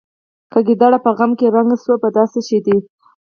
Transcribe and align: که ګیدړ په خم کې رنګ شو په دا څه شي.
که 0.51 0.59
ګیدړ 0.67 0.93
په 1.05 1.11
خم 1.17 1.31
کې 1.39 1.47
رنګ 1.55 1.69
شو 1.83 1.93
په 2.03 2.09
دا 2.15 2.23
څه 2.31 2.39
شي. 2.47 2.59